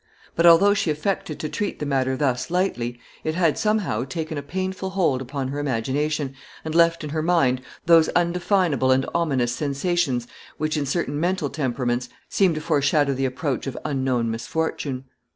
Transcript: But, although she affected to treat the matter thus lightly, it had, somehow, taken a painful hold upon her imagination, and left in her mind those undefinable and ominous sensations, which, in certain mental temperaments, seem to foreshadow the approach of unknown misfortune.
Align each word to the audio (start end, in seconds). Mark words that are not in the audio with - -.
But, 0.35 0.47
although 0.47 0.73
she 0.73 0.89
affected 0.89 1.39
to 1.39 1.47
treat 1.47 1.77
the 1.77 1.85
matter 1.85 2.17
thus 2.17 2.49
lightly, 2.49 2.99
it 3.23 3.35
had, 3.35 3.55
somehow, 3.59 4.03
taken 4.03 4.35
a 4.35 4.41
painful 4.41 4.89
hold 4.89 5.21
upon 5.21 5.49
her 5.49 5.59
imagination, 5.59 6.33
and 6.65 6.73
left 6.73 7.03
in 7.03 7.11
her 7.11 7.21
mind 7.21 7.61
those 7.85 8.09
undefinable 8.15 8.89
and 8.89 9.05
ominous 9.13 9.53
sensations, 9.53 10.27
which, 10.57 10.75
in 10.75 10.87
certain 10.87 11.19
mental 11.19 11.51
temperaments, 11.51 12.09
seem 12.29 12.55
to 12.55 12.61
foreshadow 12.61 13.13
the 13.13 13.25
approach 13.27 13.67
of 13.67 13.77
unknown 13.85 14.31
misfortune. 14.31 15.03